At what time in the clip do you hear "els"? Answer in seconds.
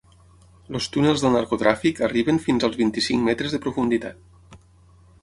0.79-0.87